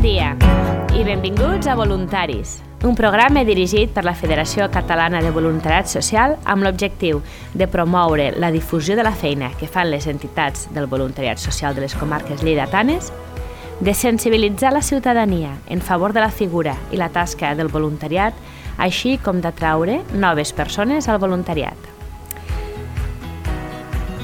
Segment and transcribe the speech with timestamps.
[0.00, 0.30] Dia
[0.96, 2.54] i benvinguts a Voluntaris,
[2.88, 7.20] un programa dirigit per la Federació Catalana de Voluntariat Social amb l'objectiu
[7.52, 11.84] de promoure la difusió de la feina que fan les entitats del voluntariat social de
[11.84, 13.12] les comarques lleidatanes,
[13.80, 18.32] de sensibilitzar la ciutadania en favor de la figura i la tasca del voluntariat,
[18.78, 21.99] així com d'atraure noves persones al voluntariat.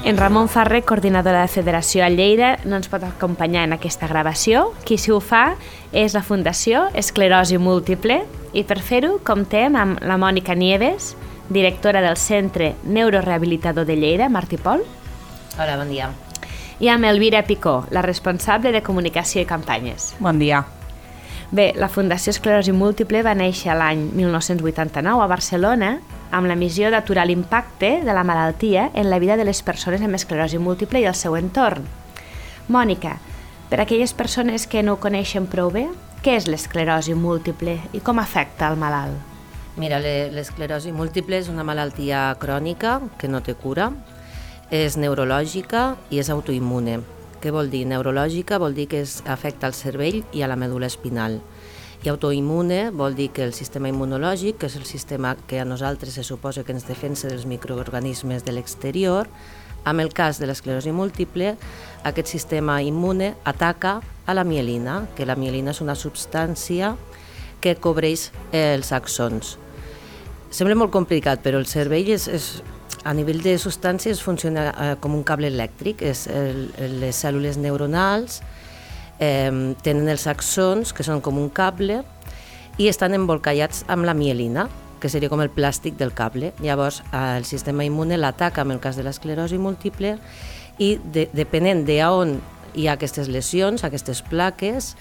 [0.07, 4.07] En Ramon Ferrer, coordinador de la Federació a Lleida, no ens pot acompanyar en aquesta
[4.07, 4.61] gravació.
[4.87, 5.57] Qui s'hi ho fa
[5.91, 8.21] és la Fundació Esclerosi Múltiple
[8.55, 11.09] i per fer-ho comptem amb la Mònica Nieves,
[11.51, 14.85] directora del Centre Neurorehabilitador de Lleida, Martí Pol.
[15.59, 16.07] Hola, bon dia.
[16.79, 20.13] I amb Elvira Picó, la responsable de Comunicació i Campanyes.
[20.23, 20.63] Bon dia.
[21.51, 25.97] Bé, la Fundació Esclerosi Múltiple va néixer l'any 1989 a Barcelona
[26.31, 30.15] amb la missió d'aturar l'impacte de la malaltia en la vida de les persones amb
[30.15, 31.85] esclerosi múltiple i el seu entorn.
[32.67, 33.17] Mònica,
[33.69, 35.87] per a aquelles persones que no ho coneixen prou bé,
[36.23, 39.15] què és l'esclerosi múltiple i com afecta al malalt?
[39.77, 43.91] Mira, l'esclerosi múltiple és una malaltia crònica que no té cura,
[44.73, 46.97] és neurològica i és autoimmune.
[47.39, 47.85] Què vol dir?
[47.85, 51.37] Neurològica vol dir que es afecta al cervell i a la medul·la espinal.
[52.05, 56.13] I autoimmune vol dir que el sistema immunològic, que és el sistema que a nosaltres
[56.19, 59.29] se suposa que ens defensa dels microorganismes de l'exterior,
[59.87, 61.55] amb el cas de l'esclerosi múltiple,
[62.03, 66.95] aquest sistema immune ataca a la mielina, que la mielina és una substància
[67.63, 69.55] que cobreix els axons.
[70.51, 72.49] Sembla molt complicat, però el cervell és, és
[73.07, 76.67] a nivell de substàncies funciona eh, com un cable elèctric, és el,
[77.01, 78.41] les cèl·lules neuronals,
[79.19, 82.03] eh, tenen els axons, que són com un cable,
[82.77, 84.67] i estan embolcallats amb la mielina,
[84.99, 86.53] que seria com el plàstic del cable.
[86.61, 90.17] Llavors, el sistema immune l'ataca amb el cas de l'esclerosi múltiple
[90.81, 92.37] i de, depenent de on
[92.77, 94.91] hi ha aquestes lesions, aquestes plaques,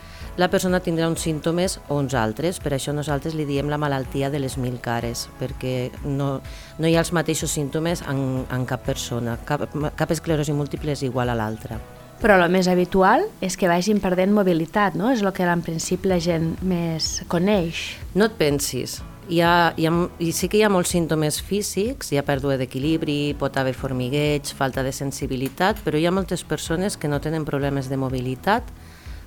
[0.41, 2.60] la persona tindrà uns símptomes o uns altres.
[2.60, 6.41] Per això nosaltres li diem la malaltia de les mil cares, perquè no,
[6.78, 9.38] no hi ha els mateixos símptomes en, en cap persona.
[9.49, 11.81] Cap, cap esclerosi múltiple és igual a l'altra.
[12.16, 15.10] Però el més habitual és que vagin perdent mobilitat, no?
[15.12, 17.99] És el que en principi la gent més coneix.
[18.15, 19.03] No et pensis.
[19.28, 22.56] Hi ha, hi ha, i sí que hi ha molts símptomes físics, hi ha pèrdua
[22.56, 27.44] d'equilibri, pot haver formigueig, falta de sensibilitat, però hi ha moltes persones que no tenen
[27.44, 28.71] problemes de mobilitat,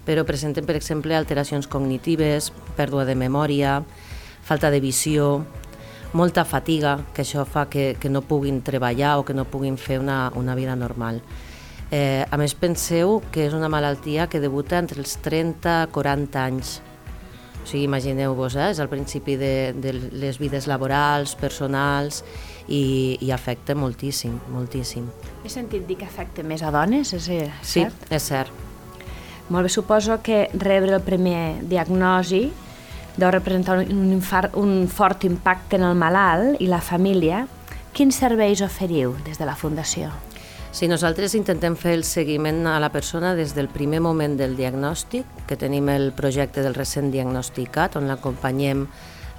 [0.07, 2.49] però presenten, per exemple, alteracions cognitives,
[2.79, 3.81] pèrdua de memòria,
[4.47, 5.44] falta de visió,
[6.13, 9.99] molta fatiga, que això fa que, que no puguin treballar o que no puguin fer
[9.99, 11.22] una, una vida normal.
[11.91, 16.44] Eh, a més, penseu que és una malaltia que debuta entre els 30 i 40
[16.44, 16.77] anys.
[17.59, 18.69] O sigui, imagineu-vos, eh?
[18.72, 22.23] és al principi de, de les vides laborals, personals,
[22.69, 25.09] i, i afecta moltíssim, moltíssim.
[25.44, 27.66] He sentit dir que afecta més a dones, és cert?
[27.66, 28.53] Sí, és cert.
[29.49, 32.45] Molt bé, suposo que rebre el primer diagnosi
[33.19, 37.47] deu representar un, infart, un fort impacte en el malalt i la família.
[37.97, 40.13] Quins serveis oferiu des de la Fundació?
[40.72, 45.25] Si nosaltres intentem fer el seguiment a la persona des del primer moment del diagnòstic,
[45.50, 48.84] que tenim el projecte del recent diagnosticat, on l'acompanyem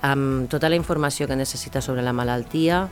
[0.03, 2.89] amb tota la informació que necessita sobre la malaltia,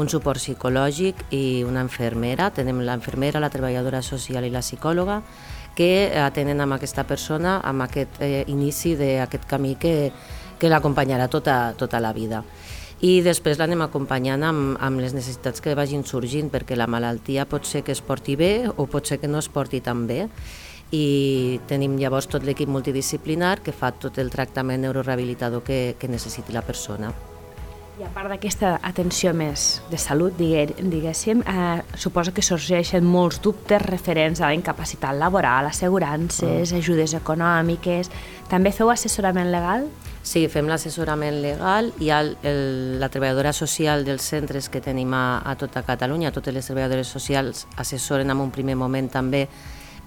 [0.00, 2.48] un suport psicològic i una infermera.
[2.56, 5.20] Tenem l'infermera, la treballadora social i la psicòloga
[5.76, 10.10] que atenen amb aquesta persona amb aquest eh, inici d'aquest camí que,
[10.58, 12.40] que l'acompanyarà tota, tota la vida
[13.04, 17.66] i després l'anem acompanyant amb, amb les necessitats que vagin sorgint, perquè la malaltia pot
[17.68, 20.22] ser que es porti bé o pot ser que no es porti tan bé
[20.94, 26.54] i tenim llavors tot l'equip multidisciplinar que fa tot el tractament neurorehabilitador que, que necessiti
[26.54, 27.12] la persona.
[27.94, 33.84] I a part d'aquesta atenció més de salut, diguéssim, eh, suposo que sorgeixen molts dubtes
[33.84, 36.80] referents a la incapacitat laboral, assegurances, mm.
[36.80, 38.10] ajudes econòmiques...
[38.44, 39.86] També feu assessorament legal?
[40.24, 42.60] Sí, fem l'assessorament legal, ha el, el,
[42.98, 47.66] la treballadora social dels centres que tenim a, a tota Catalunya, totes les treballadores socials
[47.76, 49.44] assessoren en un primer moment també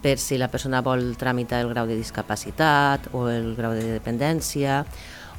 [0.01, 4.81] per si la persona vol tramitar el grau de discapacitat o el grau de dependència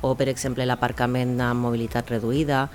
[0.01, 2.69] o, per exemple, l'aparcament amb mobilitat reduïda,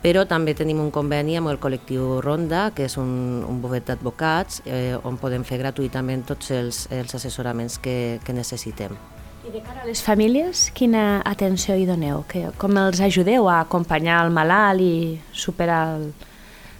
[0.00, 4.64] però també tenim un conveni amb el col·lectiu Ronda, que és un, un bufet d'advocats,
[4.64, 8.96] eh, on podem fer gratuïtament tots els, els assessoraments que, que necessitem.
[9.42, 12.20] I de cara a les famílies, quina atenció hi doneu?
[12.30, 14.92] Que, com els ajudeu a acompanyar el malalt i
[15.34, 16.04] superar el...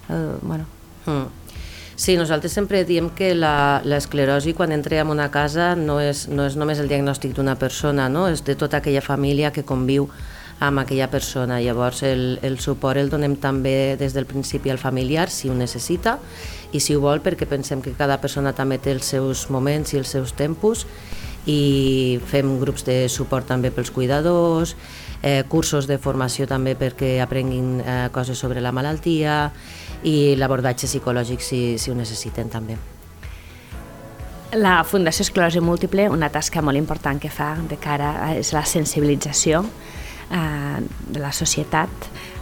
[0.07, 0.65] el bueno.
[1.05, 1.25] Mm.
[1.99, 6.55] Sí, nosaltres sempre diem que l'esclerosi quan entra en una casa no és, no és
[6.55, 8.29] només el diagnòstic d'una persona, no?
[8.31, 10.07] és de tota aquella família que conviu
[10.63, 11.59] amb aquella persona.
[11.59, 16.15] Llavors el, el suport el donem també des del principi al familiar si ho necessita
[16.71, 19.99] i si ho vol perquè pensem que cada persona també té els seus moments i
[19.99, 20.87] els seus tempos
[21.49, 24.75] i fem grups de suport també pels cuidadors,
[25.21, 29.51] eh, cursos de formació també perquè aprenguin eh, coses sobre la malaltia
[30.03, 32.77] i l'abordatge psicològic si, si ho necessiten també.
[34.53, 38.61] La Fundació Esclerosi Múltiple, una tasca molt important que fa de cara a, és la
[38.69, 39.63] sensibilització
[40.29, 40.77] eh,
[41.09, 41.89] de la societat.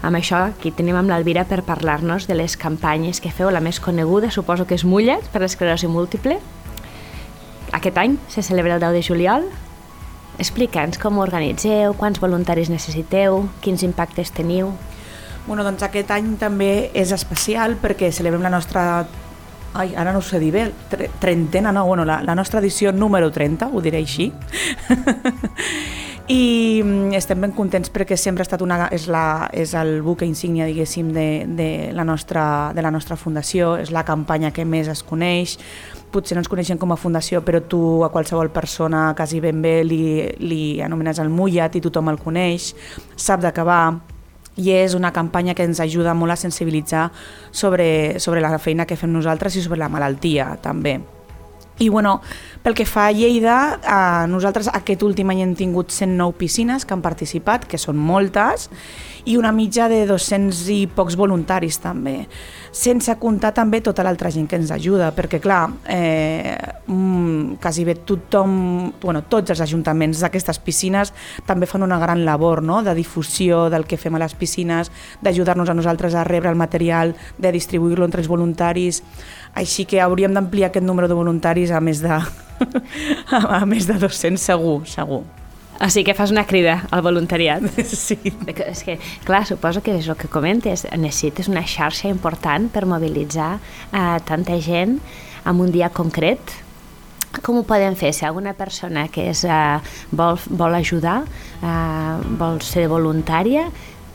[0.04, 3.48] Amb això aquí tenim amb l'Alvira per parlar-nos de les campanyes que feu.
[3.54, 6.42] La més coneguda suposo que és Mullet per l'esclerosi múltiple.
[7.72, 9.50] Aquest any se celebra el 10 de juliol.
[10.42, 14.74] Explica'ns com ho organitzeu, quants voluntaris necessiteu, quins impactes teniu.
[15.48, 19.06] Bueno, doncs aquest any també és especial perquè celebrem la nostra
[19.74, 20.66] ai, ara no ho sé dir bé,
[21.20, 24.32] trentena, no, bueno, la, la nostra edició número 30, ho diré així.
[26.32, 30.24] I mm, estem ben contents perquè sempre ha estat una, és, la, és el buque
[30.24, 31.26] insígnia, diguéssim, de,
[31.58, 35.58] de, la nostra, de la nostra fundació, és la campanya que més es coneix,
[36.14, 39.82] potser no ens coneixem com a fundació, però tu a qualsevol persona quasi ben bé
[39.84, 40.02] li,
[40.40, 42.72] li anomenes el mullat i tothom el coneix,
[43.20, 43.84] sap de què va,
[44.56, 47.10] i és una campanya que ens ajuda molt a sensibilitzar
[47.52, 51.02] sobre, sobre la feina que fem nosaltres i sobre la malaltia també.
[51.82, 52.22] I bueno,
[52.62, 56.94] pel que fa a Lleida, eh, nosaltres aquest últim any hem tingut 109 piscines que
[56.94, 58.68] han participat, que són moltes,
[59.26, 62.28] i una mitja de 200 i pocs voluntaris també,
[62.72, 66.56] sense comptar també tota l'altra gent que ens ajuda, perquè clar, eh,
[66.86, 71.14] mm, quasi bé tothom, bueno, tots els ajuntaments d'aquestes piscines
[71.46, 72.82] també fan una gran labor no?
[72.84, 74.92] de difusió del que fem a les piscines,
[75.22, 79.04] d'ajudar-nos a nosaltres a rebre el material, de distribuir-lo entre els voluntaris,
[79.54, 82.18] així que hauríem d'ampliar aquest número de voluntaris a més de,
[83.60, 85.24] a més de 200 segur, segur.
[85.82, 87.64] Així que fas una crida al voluntariat.
[88.02, 88.18] Sí.
[88.46, 93.56] És que, clar, suposo que és el que comentes, necessites una xarxa important per mobilitzar
[93.58, 95.00] eh, tanta gent
[95.46, 96.54] en un dia concret.
[97.42, 98.12] Com ho podem fer?
[98.14, 99.80] Si alguna persona que és, eh,
[100.12, 101.24] vol, vol ajudar,
[101.64, 103.70] eh, vol ser voluntària,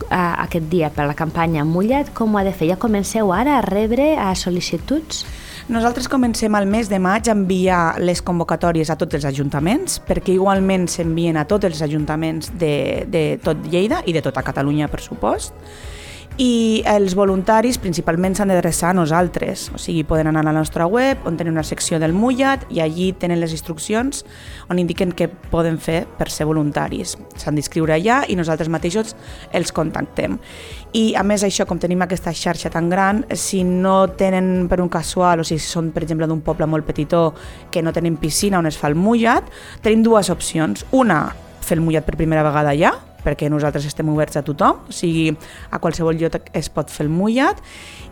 [0.07, 2.71] eh, aquest dia per la campanya Mullat, com ho ha de fer?
[2.71, 5.25] Ja comenceu ara a rebre a eh, sol·licituds?
[5.67, 10.37] Nosaltres comencem al mes de maig a enviar les convocatòries a tots els ajuntaments, perquè
[10.37, 15.03] igualment s'envien a tots els ajuntaments de, de tot Lleida i de tota Catalunya, per
[15.03, 15.51] supost
[16.37, 20.85] i els voluntaris principalment s'han d'adreçar a nosaltres, o sigui, poden anar a la nostra
[20.85, 24.21] web on tenen una secció del Mullat i allí tenen les instruccions
[24.69, 27.15] on indiquen què poden fer per ser voluntaris.
[27.41, 29.17] S'han d'inscriure allà i nosaltres mateixos
[29.57, 30.37] els contactem.
[30.93, 34.93] I a més això, com tenim aquesta xarxa tan gran, si no tenen per un
[34.93, 37.31] casual, o si són per exemple d'un poble molt petitó
[37.73, 39.49] que no tenen piscina on es fa el mullat,
[39.81, 40.85] tenim dues opcions.
[40.93, 41.31] Una,
[41.65, 45.33] fer el mullat per primera vegada allà, perquè nosaltres estem oberts a tothom, o sigui,
[45.71, 47.59] a qualsevol lloc es pot fer el mullat,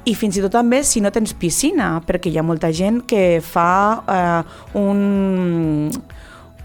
[0.05, 3.40] i fins i tot també si no tens piscina, perquè hi ha molta gent que
[3.44, 3.70] fa
[4.05, 4.43] eh,
[4.81, 5.88] un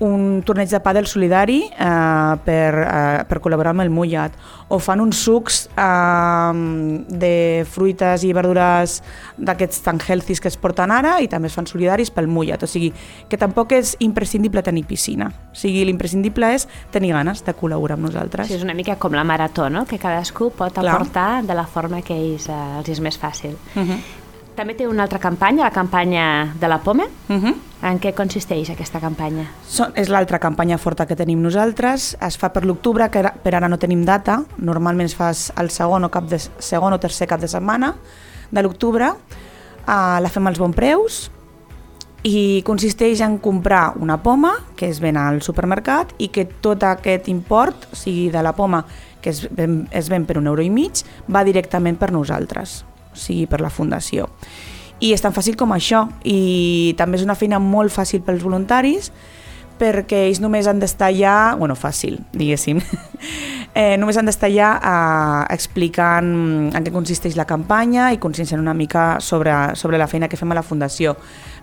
[0.06, 4.36] un torneig de pàdel solidari eh, per, eh, per col·laborar amb el Mullat
[4.70, 6.54] o fan uns sucs eh,
[7.10, 7.34] de
[7.68, 9.00] fruites i verdures
[9.38, 12.70] d'aquests tan healthy que es porten ara i també es fan solidaris pel Mullat, o
[12.70, 12.94] sigui
[13.30, 18.08] que tampoc és imprescindible tenir piscina o sigui, l'imprescindible és tenir ganes de col·laborar amb
[18.08, 18.48] nosaltres.
[18.48, 19.86] Sí, és una mica com la marató, no?
[19.90, 20.96] que cadascú pot Clar.
[20.96, 23.58] aportar de la forma que ells, eh, els és més fàcil.
[23.76, 23.90] Uh mhm.
[23.90, 24.00] -huh.
[24.60, 26.24] També té una altra campanya, la campanya
[26.60, 27.06] de la Poma.
[27.30, 27.46] Uh mhm.
[27.46, 27.56] -huh.
[27.82, 29.46] En què consisteix aquesta campanya?
[29.66, 32.18] So, és l'altra campanya forta que tenim nosaltres.
[32.20, 34.44] Es fa per l'octubre, que per ara no tenim data.
[34.58, 37.96] Normalment es fa el segon o, cap de, segon o tercer cap de setmana
[38.52, 39.14] de l'octubre.
[39.88, 41.32] Uh, la fem als bons preus
[42.24, 47.30] i consisteix en comprar una poma que es ven al supermercat i que tot aquest
[47.30, 48.86] import, o sigui de la poma
[49.22, 50.92] que es ven, es ven per un euro i mig,
[51.34, 54.30] va directament per nosaltres sigui, per la Fundació.
[55.00, 59.14] I és tan fàcil com això, i també és una feina molt fàcil pels voluntaris,
[59.80, 62.82] perquè ells només han d'estar allà, bueno, fàcil, diguéssim,
[63.80, 66.34] eh, només han d'estar allà eh, explicant
[66.76, 70.52] en què consisteix la campanya i conscienciant una mica sobre, sobre la feina que fem
[70.52, 71.16] a la Fundació.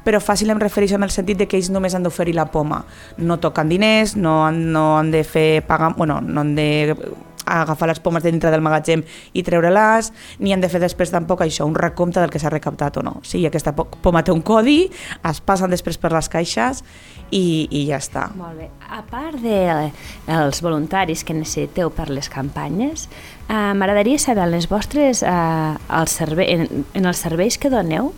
[0.06, 2.84] Però fàcil em refereixo en el sentit de que ells només han d'oferir la poma.
[3.18, 6.68] No toquen diners, no han, no han de fer pagar, bueno, no han de
[7.46, 10.12] agafar les pomes de dintre del magatzem i treure-les,
[10.42, 13.16] ni han de fer després tampoc això, un recompte del que s'ha recaptat o no.
[13.22, 14.86] Sigui, aquesta poma té un codi,
[15.30, 16.82] es passen després per les caixes
[17.30, 18.28] i, i ja està.
[18.36, 18.70] Molt bé.
[18.90, 19.94] A part dels
[20.26, 23.08] de, els voluntaris que necessiteu per les campanyes,
[23.48, 28.12] eh, m'agradaria saber les vostres, eh, el servei, en, en els serveis que doneu,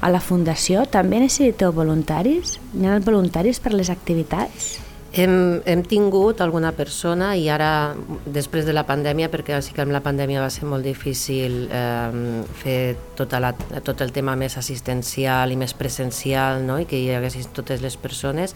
[0.00, 2.58] a la Fundació també necessiteu voluntaris?
[2.76, 4.85] Hi ha voluntaris per les activitats?
[5.16, 7.94] Hem, hem tingut alguna persona i ara,
[8.28, 12.42] després de la pandèmia, perquè sí que amb la pandèmia va ser molt difícil eh,
[12.60, 12.80] fer
[13.16, 16.76] tota la, tot el tema més assistencial i més presencial no?
[16.82, 18.52] i que hi haguessin totes les persones,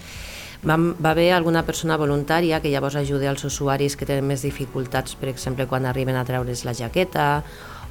[0.61, 5.15] Va, va haver alguna persona voluntària que llavors ajuda als usuaris que tenen més dificultats,
[5.17, 7.41] per exemple, quan arriben a treure's la jaqueta,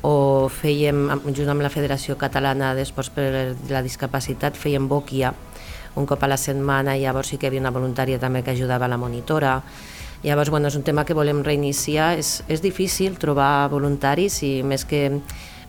[0.06, 3.26] o fèiem, junt amb la Federació Catalana d'Esports per
[3.74, 5.34] la Discapacitat, fèiem bòquia
[5.96, 8.54] un cop a la setmana, i llavors sí que hi havia una voluntària també que
[8.54, 9.60] ajudava la monitora.
[10.22, 12.12] Llavors, bueno, és un tema que volem reiniciar.
[12.18, 15.08] És, és difícil trobar voluntaris i més que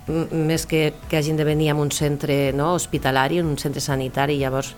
[0.07, 4.73] més que, que hagin de venir a un centre no, hospitalari, un centre sanitari, llavors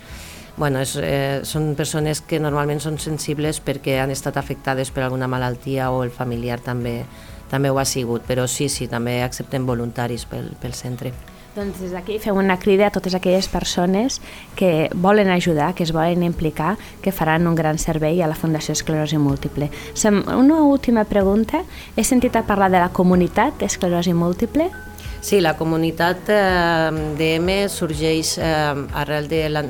[0.58, 5.28] bueno, és, eh, són persones que normalment són sensibles perquè han estat afectades per alguna
[5.28, 7.04] malaltia o el familiar també,
[7.50, 11.14] també ho ha sigut, però sí, sí, també acceptem voluntaris pel, pel centre.
[11.54, 14.16] Doncs des d'aquí fem una crida a totes aquelles persones
[14.58, 18.74] que volen ajudar, que es volen implicar, que faran un gran servei a la Fundació
[18.74, 19.70] Esclerosi Múltiple.
[20.34, 21.62] Una última pregunta.
[21.96, 24.72] He sentit a parlar de la comunitat d'esclerosi múltiple.
[25.22, 26.90] Sí, la comunitat eh,
[27.22, 29.46] DM sorgeix eh, arrel de...
[29.54, 29.62] La...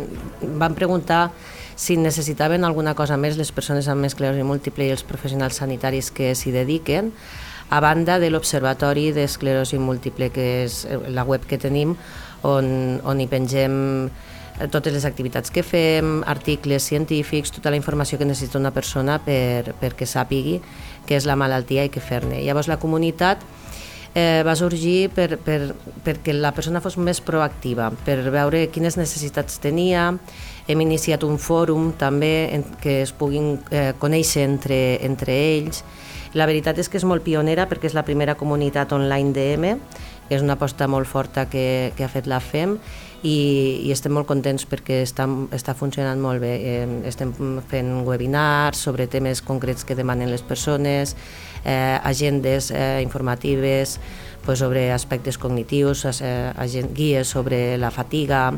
[0.55, 1.33] Van preguntar
[1.75, 6.31] si necessitaven alguna cosa més les persones amb esclerosi múltiple i els professionals sanitaris que
[6.31, 7.11] s'hi dediquen,
[7.73, 11.95] a banda de l'Observatori d'Esclerosi Múltiple, que és eh, la web que tenim,
[12.45, 12.67] on,
[13.01, 13.73] on hi pengem
[14.05, 19.17] eh, totes les activitats que fem, articles científics, tota la informació que necessita una persona
[19.25, 20.59] per, perquè sàpigui
[21.07, 22.43] què és la malaltia i què fer-ne.
[22.45, 23.41] Llavors la comunitat
[24.13, 25.73] eh, va sorgir per, per,
[26.05, 30.11] perquè la persona fos més proactiva, per veure quines necessitats tenia.
[30.69, 35.81] Hem iniciat un fòrum també en que es puguin eh, conèixer entre, entre ells.
[36.33, 39.73] La veritat és que és molt pionera perquè és la primera comunitat online DM,
[40.27, 42.77] que és una aposta molt forta que, que ha fet la FEM
[43.23, 43.35] i,
[43.85, 46.53] i estem molt contents perquè està, està funcionant molt bé.
[46.57, 47.33] Eh, estem
[47.69, 51.15] fent webinars sobre temes concrets que demanen les persones,
[51.63, 53.99] eh, agendes eh, informatives
[54.43, 58.49] pues, sobre aspectes cognitius, eh, guies sobre la fatiga,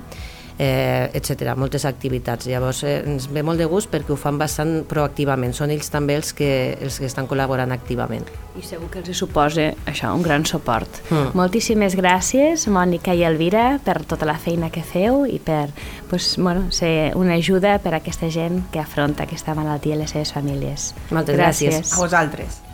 [0.58, 1.54] eh, etc.
[1.58, 2.48] moltes activitats.
[2.48, 6.18] Llavors eh, ens ve molt de gust perquè ho fan bastant proactivament, són ells també
[6.20, 6.50] els que,
[6.82, 8.28] els que estan col·laborant activament.
[8.56, 11.02] I segur que els suposa això, un gran suport.
[11.10, 11.36] Mm.
[11.38, 15.70] Moltíssimes gràcies, Mònica i Elvira, per tota la feina que feu i per
[16.10, 20.16] pues, bueno, ser una ajuda per a aquesta gent que afronta aquesta malaltia i les
[20.16, 20.94] seves famílies.
[21.12, 21.82] Moltes gràcies.
[21.82, 21.98] gràcies.
[21.98, 22.65] A vosaltres.